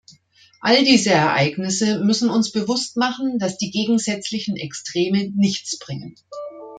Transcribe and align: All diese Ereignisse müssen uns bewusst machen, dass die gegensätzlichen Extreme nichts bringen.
All 0.61 0.83
diese 0.83 1.11
Ereignisse 1.11 2.03
müssen 2.03 2.31
uns 2.31 2.51
bewusst 2.51 2.97
machen, 2.97 3.37
dass 3.37 3.59
die 3.59 3.69
gegensätzlichen 3.69 4.55
Extreme 4.57 5.29
nichts 5.35 5.77
bringen. 5.77 6.15